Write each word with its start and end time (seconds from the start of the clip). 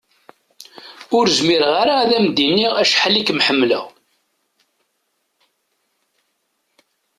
Ur 1.17 1.25
zmireɣ 1.37 1.73
ara 1.81 1.93
ad 2.03 2.11
am-d-iniɣ 2.17 2.73
acḥal 2.81 3.15
i 3.19 3.21
kem-ḥemmleɣ. 3.27 3.83